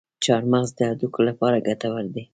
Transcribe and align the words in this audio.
چارمغز 0.23 0.69
د 0.77 0.79
هډوکو 0.89 1.21
لپاره 1.29 1.63
ګټور 1.67 2.03
دی. 2.13 2.23